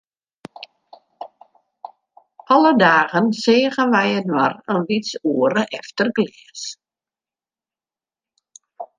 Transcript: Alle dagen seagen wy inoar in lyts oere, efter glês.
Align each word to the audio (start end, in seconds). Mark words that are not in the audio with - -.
Alle 2.53 2.71
dagen 2.87 3.25
seagen 3.41 3.89
wy 3.95 4.07
inoar 4.21 4.55
in 4.73 4.81
lyts 4.87 5.11
oere, 5.33 5.63
efter 5.81 6.07
glês. 6.17 6.63